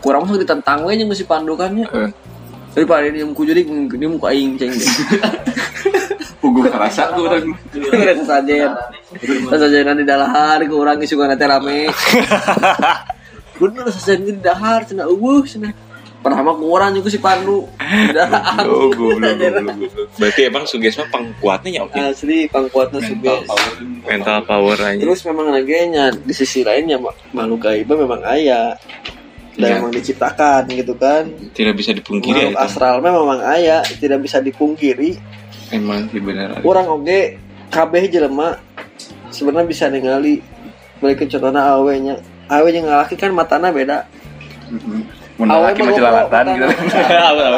[0.00, 1.86] Kurang masuk ditentang we jeung si pandukannya.
[1.90, 2.10] Eh.
[2.72, 4.88] Daripada dia muku jadi dia muku aing ceng deh.
[6.40, 7.52] Pugu kerasa tuh orang.
[7.72, 8.72] Ada sasajet.
[9.48, 11.88] Sasajet di dalahar ke urang isu teh rame.
[13.56, 13.88] Bener
[14.20, 15.85] di dahar eueuh cenah.
[16.26, 17.70] Pertama ku urang juga si Pandu.
[17.78, 18.26] Udah
[18.66, 20.10] Oh, goblok, goblok, goblok.
[20.18, 21.94] Berarti emang sugesti mah pangkuatnya ya oke.
[21.94, 23.46] Asli pangkuatna suges.
[24.02, 24.98] Mental power aja.
[24.98, 25.86] Terus memang lagi
[26.18, 26.98] di sisi lainnya
[27.30, 28.74] makhluk gaib memang ayah
[29.56, 29.74] dan Ya.
[29.80, 31.30] memang diciptakan gitu kan.
[31.54, 32.66] Tidak bisa dipungkiri Makhluk ya.
[32.66, 35.16] astral mah memang ayah tidak bisa dipungkiri.
[35.70, 36.60] Emang sih benar.
[36.60, 37.38] Orang oge
[37.70, 38.58] kabeh jelema
[39.30, 40.42] sebenarnya bisa ningali
[40.98, 42.18] balik ke contohnya awe nya.
[42.50, 44.04] Awe yang ngalaki kan matana beda.
[45.36, 46.64] Awe laki mah jelalatan gitu.
[46.72, 47.48] matana.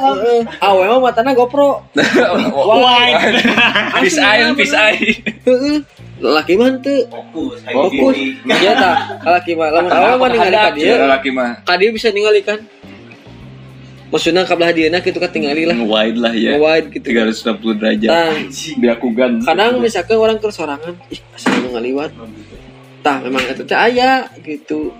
[0.00, 0.40] Heeh.
[0.58, 1.84] Awe mah matana GoPro.
[1.92, 3.16] Wine.
[4.00, 5.20] Fish eye, fish eye.
[5.44, 5.76] Heeh.
[6.18, 7.60] Laki mah teu Fokus.
[7.60, 8.16] fokus.
[8.40, 8.96] Iya tah.
[9.20, 10.96] Laki mah lamun awe mah ningali ka dieu.
[10.96, 11.60] laki mah.
[11.60, 12.56] Ka dieu bisa ningali kan.
[14.08, 15.74] Maksudnya kabelah dieuna kitu kan tingali lah.
[15.76, 16.54] Wide lah ya.
[16.56, 17.10] Wide gitu.
[17.10, 18.08] 360 derajat.
[18.08, 18.30] Tah,
[18.78, 19.42] Dia kugan.
[19.42, 22.14] kadang misalkan orang kersorangan, ih asal ngaliwat.
[23.02, 24.94] Tah memang itu teh aya gitu.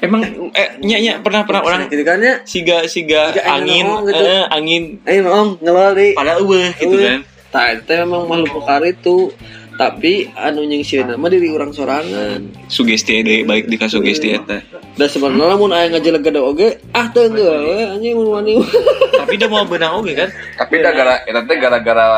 [0.00, 0.20] Emang
[0.52, 2.42] eh nya nya pernah pernah orang gitu kan ya.
[2.44, 4.24] siga siga angin angin gitu.
[4.24, 6.08] eh, angin Ayo om ngelol di.
[6.16, 7.20] pada eueuh gitu kan.
[7.50, 9.34] Tah itu memang makhluk pekar itu.
[9.80, 12.52] Tapi anu nyingsireun mah diri orang sorangan.
[12.68, 14.60] Sugesti deh baik di sugesti eta.
[14.92, 18.60] Dan sebenarnya lamun aya ngajelek gede oge, ah teu geus we anjing mun wani.
[19.24, 20.28] Tapi udah mau benang oge kan.
[20.60, 22.08] Tapi dah gara eta teh gara-gara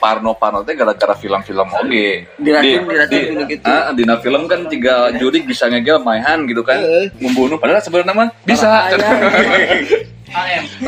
[0.00, 2.24] Parno Parno teh gara-gara film-film oge.
[2.40, 3.68] Diracun, Di- diracun di- gitu.
[3.68, 6.80] Ah, dina film kan jika jurik bisa ngegel mainan gitu kan.
[7.20, 8.88] Membunuh padahal sebenarnya mah bisa.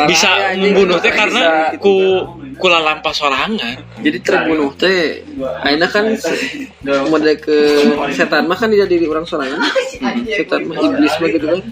[0.09, 2.27] Bisa membunuh teh karena ku
[2.59, 3.79] kula lampas sorangan.
[4.03, 5.23] Jadi terbunuh teh
[5.63, 6.11] ayeuna kan
[7.09, 7.57] model ke
[8.13, 9.63] setan mah kan tidak diri orang sorangan.
[10.27, 11.63] Setan mah iblis mah gitu kan.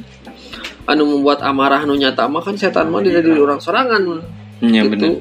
[0.87, 4.23] Anu membuat amarah anu nyata mah kan setan mah tidak diri orang sorangan.
[4.63, 4.91] Iya Gitu.
[4.95, 5.13] bener.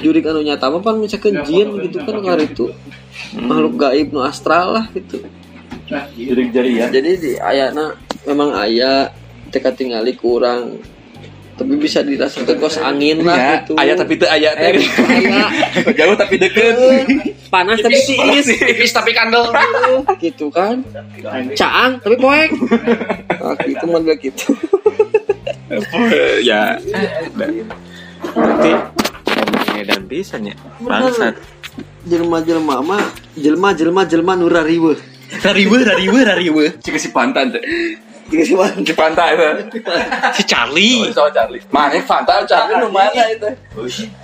[0.00, 2.70] Jurik anu nyata mah kan misalkan jin gitu kan kali itu.
[3.36, 5.20] Makhluk gaib nu astral lah gitu.
[6.16, 6.86] Jurik jari ya.
[6.88, 7.92] Jadi di ayana
[8.24, 9.10] memang aya
[9.52, 10.80] teka tingali kurang
[11.62, 13.72] tapi bisa dirasakan kos angin lah Ya, gitu.
[13.78, 14.82] aya tapi teu aya teh.
[14.82, 15.46] aya.
[16.02, 16.74] Jauh tapi deket.
[17.46, 19.46] panas tapi tiis Tipis tapi kandel.
[20.22, 20.82] gitu kan
[21.54, 22.50] caang tapi poek
[23.38, 24.50] nah, gitu model gitu
[26.50, 26.82] ya.
[28.34, 28.72] Berarti
[29.82, 30.58] dan bisa nya.
[30.82, 31.38] Bangsat.
[32.02, 33.06] jelma jelma mah
[33.38, 34.98] jelma jelma jelma nurariwe
[35.32, 36.64] Rariwe, rariwe, rariwe.
[36.84, 37.62] Cik si pantan teh.
[38.26, 39.48] Kiriman Di pantai itu.
[40.32, 41.62] si Charlie Oh, sama Charlie.
[41.68, 43.48] Mana Fanta Charlie nu mana itu?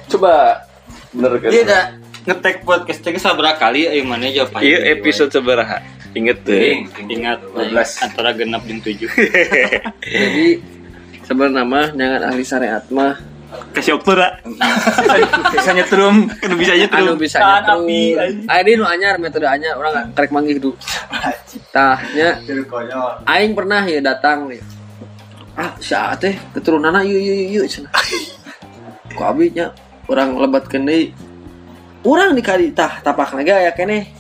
[0.09, 0.63] Coba
[1.09, 1.49] bener kan?
[1.49, 1.85] dia udah
[2.25, 5.81] ngetek podcast teh sabaraha kali ayo mana jawabannya Iya episode seberapa?
[6.11, 6.85] Ingat deh.
[7.07, 7.73] ingat 12.
[8.01, 9.09] antara genap dan tujuh
[10.05, 10.61] Jadi
[11.23, 13.17] sebenarnya mah jangan ahli syariat mah
[13.49, 14.37] Kasih opera.
[15.57, 16.29] Bisa nyetrum.
[16.29, 17.89] Kan bisa aja anu bisa nyetrum.
[18.45, 20.77] Ah ini nu anyar metode anyar orang karek manggih du.
[21.79, 22.43] Tahnya
[23.23, 24.59] aing pernah ya datang nih.
[25.55, 27.95] Ah, si Aa teh keturunanna ieu ieu ieu cenah.
[29.15, 29.71] Ku abi nya
[30.11, 31.15] urang lebatkeun deui.
[32.03, 34.11] Urang di kali tah tapak naga ya keneh.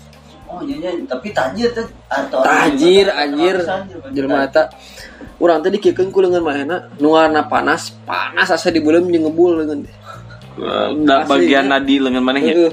[0.47, 3.59] Oh iya iya, tapi tajir tuh atau Tajir anjir
[4.14, 4.71] jelema eta.
[5.42, 9.83] Urang teh dikikeun ku leungeun mahena nu warna panas, panas asa dibeuleum jeung ngebul leungeun
[9.83, 9.94] teh.
[11.03, 12.71] Da bagian nadi lengan mana ya?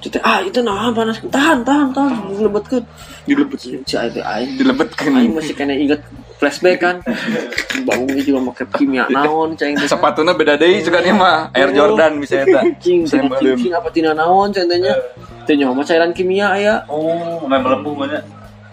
[0.00, 1.20] Cete, ah itu nah panas.
[1.28, 2.32] Tahan tahan tahan.
[2.32, 2.84] Dilebetkeun
[3.28, 5.12] dilebetkeun si aing teh aing Dilebetkeun.
[5.12, 6.00] aing masih kena inget
[6.40, 6.96] flashback kan.
[7.86, 11.52] Bangun juga make kimia naon cing teh Sepatunya beda deh juga nih mah.
[11.52, 12.64] Air Jordan bisa eta.
[12.80, 13.56] cing Saya cing belum.
[13.60, 18.20] cing apa tina naon cing teh nya mah cairan kimia aya Oh, main melepuh mana?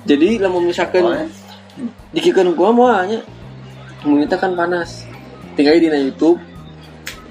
[0.07, 1.03] jadi lamun misalkan
[2.15, 3.19] dikikeun gua mah nya
[4.07, 5.03] mun kan panas.
[5.59, 6.39] Tinggal di YouTube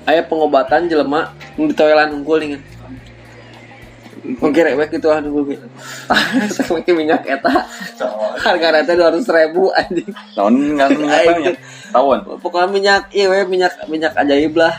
[0.05, 2.61] aya pengobatan jelema nu ditoelan unggul nih
[4.43, 5.09] Oke, rewek gitu
[5.47, 5.67] gitu.
[6.51, 7.67] Sama ke minyak eta.
[8.43, 10.11] Harga rata dua ratus ribu anjing.
[10.35, 11.57] Tahun nggak nggak
[11.95, 12.19] tahun.
[12.43, 14.75] Pokoknya minyak, iya we minyak minyak ajaib lah.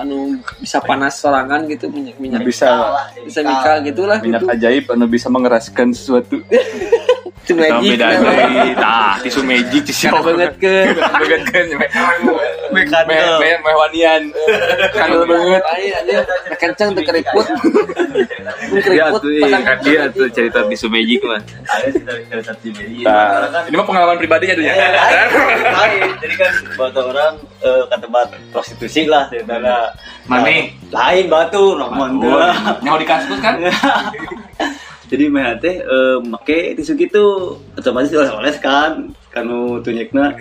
[0.00, 2.40] Anu bisa panas sorangan gitu minyak minyak.
[2.42, 4.18] Bisa Bisa mikal gitulah.
[4.24, 6.40] minyak ajaib anu bisa mengeraskan sesuatu.
[7.46, 8.00] Tahu magic.
[8.74, 10.10] Tah, tisu magic tisu.
[10.10, 10.76] Banget ke.
[10.98, 11.64] Banget kan,
[13.06, 14.22] meh meh meh wanian.
[14.90, 15.62] Kandel banget.
[16.58, 17.46] Kencang tuh keriput.
[18.66, 19.30] Dia Keriput tuh
[19.86, 21.38] dia tuh cerita tisu magic mah.
[21.70, 23.06] Ada cerita cerita di media.
[23.06, 24.74] Nah, ini mah pengalaman pribadi ya dunia.
[24.74, 29.92] lain jadi kan batu orang eh, ke tempat prostitusi lah ceritanya
[30.26, 30.74] Mane?
[30.90, 32.50] lain batu Oh,
[32.82, 33.60] nyawa di kaskus kan?
[35.06, 37.56] jadi mah teh eh, make tisu gitu.
[37.78, 39.10] Otomatis oles-oles kan.
[39.30, 40.32] Kanu tunyekna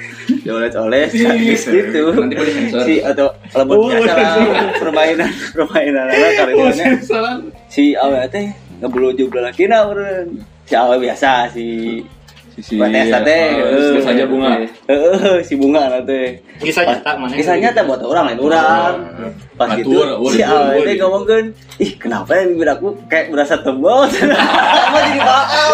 [0.41, 2.15] dioles-oles gitu.
[2.15, 2.81] Nanti boleh sensor.
[2.87, 6.85] si atau kalau biasa lah permainan permainan lah karirnya
[7.67, 11.99] si awe teh ngebuluju belakina urun si awe biasa si
[12.55, 14.63] Sisi Vanessa teh eh, eh, saja bunga.
[14.87, 16.39] Heeh, si bunga na teh.
[16.63, 18.93] kisah nyata mana Kisah nyata buat orang lain orang.
[19.59, 20.79] Pas gitu Batur, si waduh.
[20.87, 21.45] teh ngomongkeun,
[21.83, 25.71] "Ih, kenapa ya bibir aku kayak berasa tebal?" Sama jadi bakal.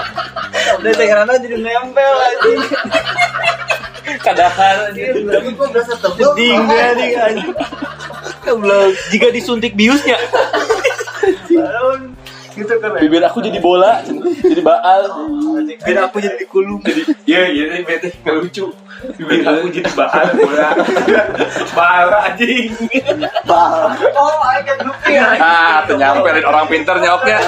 [0.80, 2.60] Udah teh karena jadi nempel anjing.
[4.24, 6.32] Kadahar Tapi kok berasa tebal?
[6.32, 6.64] Ding
[6.96, 7.52] ding anjing.
[8.60, 10.16] Belum jika disuntik biusnya.
[11.52, 12.09] Baron
[12.60, 13.00] gitu kan.
[13.00, 14.04] Bibir aku jadi bola,
[14.44, 15.02] jadi baal.
[15.64, 17.02] Bibir aku jadi dikulum jadi.
[17.24, 18.68] Iya iya ini bete nggak lucu.
[19.16, 20.68] Bibir aku jadi bahan bola.
[21.72, 22.70] Bahan anjing.
[23.48, 25.24] Oh, I can look ya.
[25.40, 27.38] Ah, ternyamperin orang pinter nyoknya.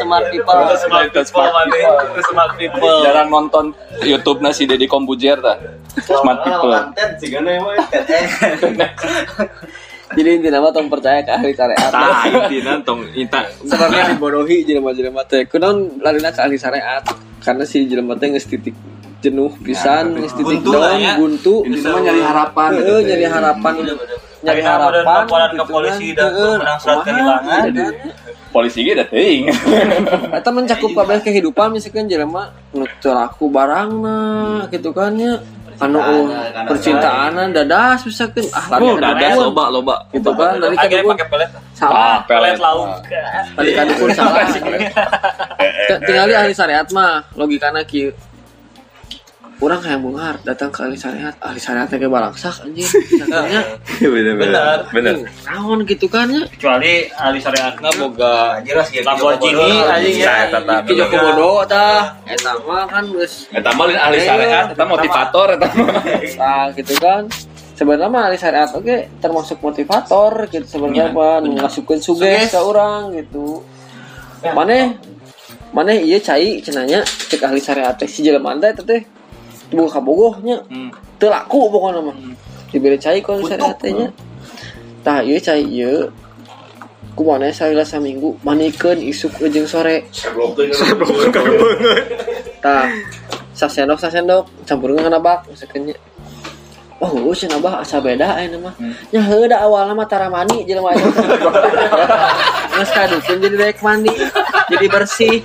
[0.00, 0.58] Smart people.
[0.80, 1.98] Smart people.
[2.32, 2.98] Smart people.
[3.04, 5.60] Jarang nonton YouTube nasi Deddy Kombujer dah.
[6.00, 6.72] Smart people.
[6.72, 7.76] Lantet sih kan emang
[10.14, 11.90] Jadi intinya mah tong percaya ke ahli syariat.
[11.94, 13.42] Tah intina tong inta.
[13.60, 15.44] Sebenarnya dibodohi jelema-jelema teh.
[15.44, 17.02] Kunaon larina ke ahli syariat?
[17.38, 18.72] Karena si jelema teh geus titik
[19.20, 21.16] jenuh pisan, geus titik down, ya.
[21.16, 21.64] buntu.
[21.64, 22.70] Ini semua nyari harapan.
[22.74, 23.72] Heeh, nyari harapan.
[23.74, 23.96] Nyari
[24.44, 25.16] Tapi nama dan harapan.
[25.24, 26.16] laporan ke gitu polisi kan.
[26.16, 27.60] dan Heeh, menang surat kehilangan.
[27.64, 27.82] gitu.
[28.54, 29.44] Polisi ge da teuing.
[30.30, 34.20] Eta mencakup kabeh kehidupan misalkan jelema nu teu laku barangna
[34.70, 35.42] gitu kan ya.
[35.84, 36.24] Anu oh,
[36.64, 39.96] percintaan dadas misalkan ah Oh, lari dadas loba loba.
[40.10, 41.50] gitu kan dari Akhirnya kadukun pakai pelet.
[41.72, 42.16] salah.
[42.24, 42.56] Pelet.
[42.56, 42.88] lauk.
[43.54, 44.44] dari kadukun salah.
[44.48, 48.10] T- tinggal di ahli syariat mah logikana kieu
[49.62, 53.62] orang kayak bungar datang ke ahli syariat ahli syariat kayak balaksak anjir misalkannya
[54.14, 54.78] Bener Bener.
[54.90, 55.14] Bener.
[55.46, 56.42] naon gitu kan ya?
[56.50, 59.06] Kecuali ahli syariatna boga Jelas gitu.
[59.06, 60.50] Lamborghini anjing ya.
[60.50, 62.50] Nah, eta Ki Joko Bodo tah eta.
[62.64, 66.02] Mah kan geus Eta mah lain ahli syariat, eta motivator eta mah.
[66.40, 67.22] nah gitu kan.
[67.74, 73.14] Sebenarnya mah ahli syariat oke termasuk motivator gitu sebenarnya mah nu ngasupkeun suges ke orang
[73.18, 73.62] gitu.
[74.42, 74.98] Mana
[75.74, 79.02] mana iya cai cenanya cek ahli syariat teh si jelema teh teh
[79.74, 80.62] buka kabogohnya.
[81.18, 82.16] Teu laku pokoknya mah.
[82.70, 84.08] Diberi cai ku ahli syariat teh nya
[85.06, 86.10] tah iya cai iya.
[87.14, 90.10] Kumana salila saminggu manikeun isuk jeung sore.
[92.58, 92.90] Tah
[93.54, 94.50] sasendok sasendok.
[94.66, 95.96] Campur dengan nabak misalkan nya
[97.02, 98.74] Oh, oh, sih nabah asa beda ayeuna mah.
[99.12, 101.10] Nya heuh da awalna mah tara mani jelema eta.
[102.74, 104.14] Geus kadukeun jadi daek mandi,
[104.72, 105.42] jadi bersih.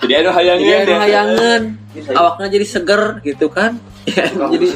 [0.00, 2.18] Jadi ada Jadi hayangnya anu hayangeun.
[2.18, 3.78] awaknya jadi seger gitu kan.
[4.04, 4.68] Ya, jadi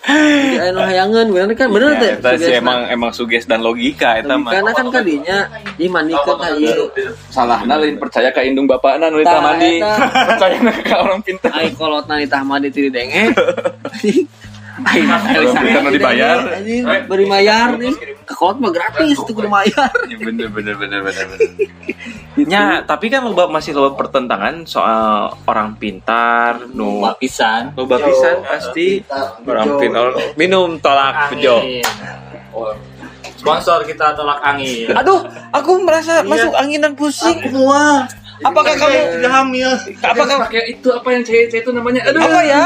[0.00, 1.68] jadi anu hayangan bener kan?
[1.68, 2.60] Bener teh Eta sih sugesna.
[2.64, 4.48] emang emang suges dan logika eta mah.
[4.48, 5.38] karena kan kadinya.
[5.76, 6.88] Dimandikeun ka ieu
[7.28, 9.92] salahna lain percaya ke indung bapakna nu ditah mandi eta.
[10.32, 11.52] percaya ke orang pintar?
[11.52, 13.28] Ai kolotna di tah mandi teu didenge
[14.78, 16.38] nu dibayar.
[16.56, 17.92] anjing beri mayar nih
[18.24, 21.50] ke kolot mah gratis tuh kudu mayar Ya, bener bener bener bener bener.
[22.46, 27.74] Ya, tapi kan loba masih loba pertentangan soal orang pintar, nu pisan.
[27.74, 29.02] loba pisan pasti
[29.44, 30.06] orang pintar.
[30.38, 31.60] Minum tolak bejo.
[33.36, 34.92] sponsor kita tolak angin.
[34.92, 37.40] Aduh, aku merasa masuk angin dan pusing.
[37.40, 38.04] semua
[38.40, 39.70] Apakah kamu sudah hamil?
[40.00, 42.00] Apakah pakai itu apa yang cewek itu namanya?
[42.08, 42.24] Aduh.
[42.24, 42.62] Apa ya?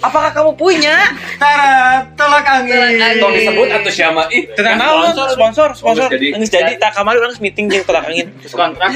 [0.00, 0.96] Apakah kamu punya?
[1.36, 3.20] Tara tolak angin.
[3.20, 4.24] Tong disebut atau siapa?
[4.32, 4.80] Ih Tenang
[5.12, 6.08] sponsor, sponsor, sponsor.
[6.08, 6.32] Oh, jadi.
[6.40, 8.32] Jadi tak kamari orang meeting jeung tolak angin.
[8.58, 8.90] kontrak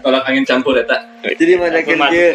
[0.00, 2.34] tolak angin campur eta jadi mana kerja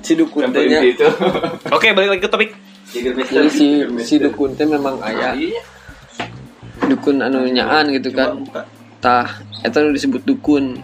[0.00, 1.06] si dukun itu.
[1.76, 2.50] Oke, balik lagi ke topik.
[2.90, 5.38] jadi si si dukun teh memang aya
[6.90, 8.42] dukun anu nyaan gitu kan.
[9.00, 10.76] tah eta nu disebut dukun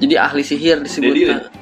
[0.00, 1.52] jadi ahli sihir disebutna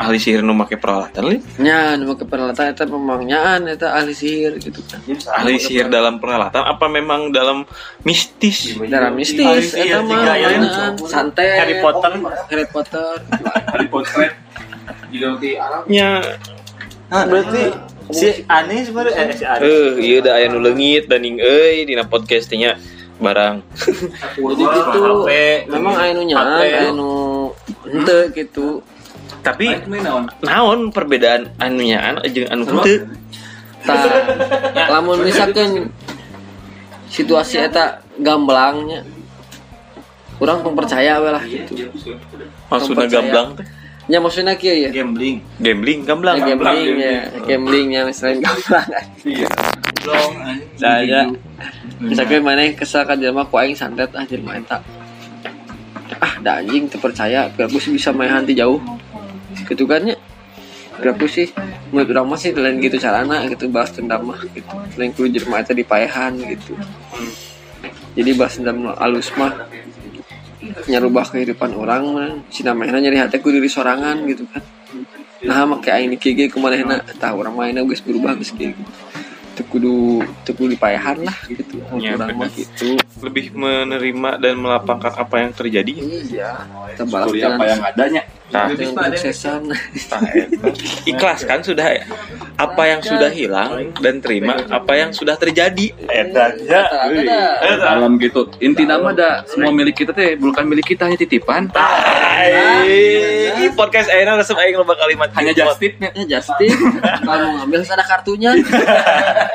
[0.00, 1.38] Ahli sihir nu make peralatan li.
[1.60, 4.80] nya nu make peralatan eta memang nyaan eta ahli sihir gitu.
[4.88, 5.04] Kan
[5.36, 7.68] Ahli sihir dalam peralatan apa memang dalam
[8.00, 8.80] mistis?
[8.88, 12.16] darah mistis eta mah mainan santet Harry Potter.
[12.48, 13.12] Harry Potter.
[13.76, 14.32] Harry Potter.
[15.92, 16.24] Nya
[17.12, 17.62] berarti
[18.16, 21.84] si Ani sebenarnya eh si Ani eh ieu da aya nu leungit dan ning euy
[21.84, 22.80] dina podcast nya
[23.20, 23.56] barang.
[24.34, 25.00] jadi gitu.
[25.68, 27.10] Memang aya nu nyaan aya nu
[27.86, 28.80] henteu gitu.
[29.44, 29.72] Tapi
[30.42, 30.90] naon.
[30.90, 33.06] perbedaan anu nyaan jeung anu henteu?
[33.80, 34.04] tah
[34.92, 35.88] lamun misalkan
[37.08, 39.08] situasi eta gamblangnya
[40.36, 41.44] kurang percaya we lah.
[41.44, 41.88] Gitu
[42.68, 43.12] Maksudna Percaya.
[43.12, 43.66] gamblang teh.
[44.10, 44.90] nya maksudnya kieu ya.
[44.90, 45.38] Gambling.
[45.62, 46.42] Gambling, gamblang.
[46.42, 46.98] Ya, gambling.
[46.98, 48.88] Ya gamblingnya misalnya gamblang
[50.80, 51.28] saya
[52.00, 54.80] misalkan mana kesal kan jelema ku aing santet ah jelema eta
[56.20, 58.80] ah da anjing teu percaya biar sih bisa main hanti jauh?
[59.68, 60.16] Gitu kan ya
[61.00, 61.52] biar sih?
[61.90, 64.68] Menurut orang mah sih lain gitu carana gitu bahas dendam mah gitu.
[64.96, 66.76] Lain kudu jelema eta dipaehan gitu.
[68.16, 69.68] Jadi bahas dendam alus mah
[70.88, 72.30] nyarubah kehidupan orang mah.
[72.52, 74.62] Si namanya nyari hati ku diri sorangan gitu kan.
[75.40, 78.92] Nah make aing dikege kumanehna tah urang mainnya geus berubah kieu gitu
[79.68, 81.80] kudu teu kudu dipaehan lah gitu.
[81.98, 82.16] Ya,
[82.54, 82.96] gitu.
[83.20, 85.92] Lebih menerima dan melapangkan apa yang terjadi.
[86.00, 86.64] iya.
[86.96, 88.22] Syukuri apa yang adanya.
[88.50, 90.18] Nah, kesuksesan Nah, eta.
[91.06, 92.02] ikhlas kan sudah ya.
[92.58, 95.94] apa yang sudah hilang dan terima apa yang sudah terjadi?
[96.10, 96.82] Eta ya.
[97.78, 98.50] dalam gitu.
[98.58, 101.70] Inti nama ada semua milik kita teh bukan milik kita hanya titipan.
[101.72, 106.10] Hai, podcast Aina resep aing loba kalimat hanya just tipnya.
[106.12, 106.74] Ya Justin
[107.26, 108.50] kalau mau ngambil ada kartunya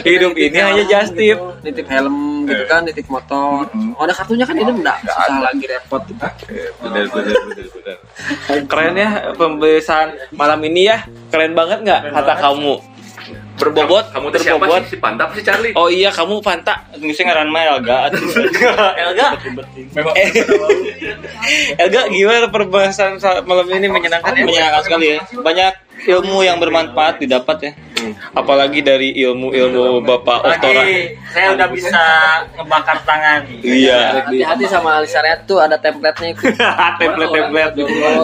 [0.00, 1.38] hidup ini hanya just tip.
[1.60, 3.66] nitip helm gitu kan nitip motor.
[3.94, 4.98] Oh ada kartunya kan ini enggak?
[5.02, 6.02] Susah lagi repot.
[6.02, 6.16] Gitu.
[6.80, 7.96] bener bener bener bener.
[8.64, 11.04] Keren ya pembahasan malam ini ya.
[11.28, 12.74] Keren banget nggak kata kamu?
[13.60, 14.82] Berbobot kamu tuh siapa berbobot.
[14.88, 14.90] sih?
[14.90, 15.76] Si pantap si Charlie?
[15.76, 18.08] Oh iya kamu Fanta Ngisi ngaran mah Elga.
[19.04, 19.36] Elga?
[20.16, 20.28] Eh,
[21.76, 23.86] Elga gimana perbahasan sa- malam ini?
[23.86, 24.44] Menyenangkan ya?
[24.48, 25.18] Menyenangkan sekali ya.
[25.36, 27.72] Banyak ilmu yang bermanfaat didapat ya.
[28.32, 30.82] Apalagi dari ilmu-ilmu Bapak Oktora.
[31.30, 32.02] Saya udah bisa
[32.54, 33.40] ngebakar tangan.
[33.60, 34.22] iya.
[34.22, 36.42] Hati-hati sama alis syariat tuh ada template-nya itu.
[37.00, 37.72] Template template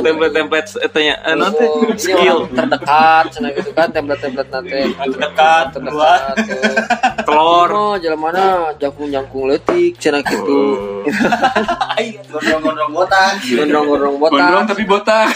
[0.02, 2.38] template template etanya eh, nanti Oh, ini skill.
[2.50, 4.78] terdekat cina gitu kan template-template nanti.
[4.92, 6.60] Terdekat, terdekat tuh
[7.26, 7.70] telur.
[7.70, 8.44] Oh jalan mana?
[8.76, 10.60] Jangkung-jangkung letik cina gitu.
[12.30, 13.38] Gondrong-gondrong botak.
[13.40, 14.36] gondrong-gondrong botak.
[14.36, 15.28] Gondrong tapi botak.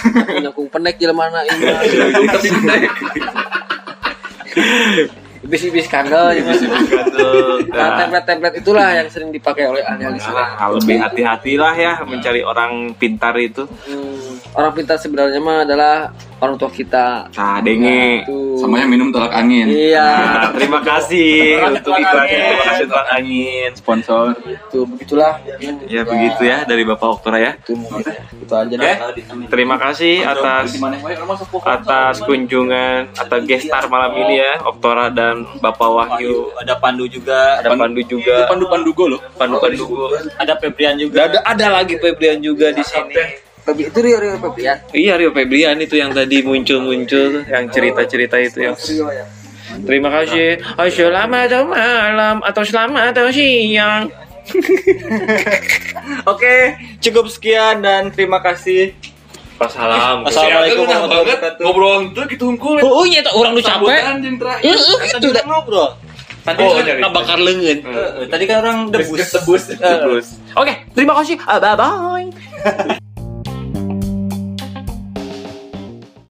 [0.43, 1.65] Jangkung pendek jalan mana ini
[2.27, 2.79] tapi gede
[5.41, 6.69] bis-bis kandel gitu.
[7.73, 10.21] Nah, template-template itulah yang sering dipakai oleh ahli-ahli.
[10.21, 16.57] Nah, lebih hati-hatilah ya mencari orang pintar itu Hmm, orang pintar sebenarnya mah adalah orang
[16.57, 17.29] tua kita.
[17.31, 18.25] nah denge.
[18.57, 19.69] Sama yang minum tolak angin.
[19.69, 22.41] Iya, Nah, terima kasih untuk iklannya.
[22.41, 23.71] Terima kasih tolak angin.
[23.77, 24.25] Sponsor.
[24.69, 25.41] Tuh begitulah.
[25.89, 27.53] ya begitu ya dari Bapak Oktora ya.
[27.57, 28.05] Itu mungkin.
[28.41, 28.97] Itu aja deh.
[29.47, 30.75] terima kasih atas
[31.63, 36.53] atas kunjungan atau gestar malam ini ya Oktora dan Bapak Wahyu.
[36.59, 37.61] Ada Pandu juga.
[37.61, 38.49] ada Pandu juga.
[38.49, 39.21] Pandu pandugo loh.
[39.37, 39.85] Pandu Pandu
[40.37, 41.29] Ada Febrian juga.
[41.29, 44.77] ada ada lagi Febrian juga di sini Pebi itu Rio Rio Febrian.
[44.93, 48.77] iya Rio Febrian itu yang tadi muncul-muncul yang cerita-cerita itu yang
[49.83, 54.11] terima kasih oh, selamat malam atau selamat atau siang
[56.27, 56.55] Oke,
[56.99, 58.99] cukup sekian dan terima kasih.
[59.55, 60.27] Pas salam.
[60.27, 61.63] Assalamualaikum warahmatullahi banget wabarakatuh.
[61.63, 62.77] ngobrol itu gitu hungkul.
[62.83, 63.79] Oh iya tuh orang lu capek.
[63.79, 64.65] Sambutan jeung terakhir.
[64.65, 65.45] Iya, iya, gitu dah.
[65.47, 65.89] ngobrol.
[66.41, 67.01] Tadi Oh, kan nyari.
[67.05, 67.79] Nabakar leungeun.
[67.85, 69.29] eh, tadi kan orang debus.
[69.29, 69.65] Tebus.
[69.77, 69.97] Eh,
[70.57, 71.37] Oke, terima kasih.
[71.45, 72.99] Ah, Bye bye.